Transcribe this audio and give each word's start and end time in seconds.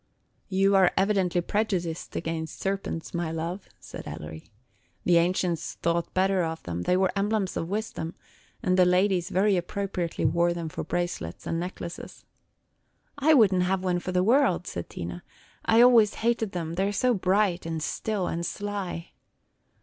"You 0.49 0.75
are 0.75 0.91
evidently 0.97 1.41
prejudiced 1.41 2.15
against 2.15 2.59
serpents, 2.59 3.13
my 3.13 3.31
love," 3.31 3.69
said 3.79 4.07
Ellery. 4.07 4.49
"The 5.03 5.17
ancients 5.17 5.73
thought 5.75 6.11
better 6.15 6.43
of 6.43 6.63
them; 6.63 6.81
they 6.81 6.97
were 6.97 7.11
emblems 7.15 7.55
of 7.55 7.69
wisdom, 7.69 8.15
and 8.63 8.77
the 8.79 8.85
ladies 8.85 9.29
very 9.29 9.55
appropriately 9.57 10.25
wore 10.25 10.53
them 10.55 10.69
for 10.69 10.83
bracelets 10.83 11.45
and 11.45 11.59
necklaces." 11.59 12.25
"I 13.19 13.35
would 13.35 13.53
n't 13.53 13.61
have 13.61 13.83
one 13.83 13.99
for 13.99 14.11
the 14.11 14.23
world," 14.23 14.65
said 14.65 14.89
Tina. 14.89 15.21
"I 15.65 15.81
always 15.81 16.15
hated 16.15 16.51
them, 16.53 16.73
they 16.73 16.87
are 16.87 16.91
so 16.91 17.13
bright, 17.13 17.67
and 17.67 17.79
still, 17.83 18.25
and 18.25 18.43
sly." 18.43 19.11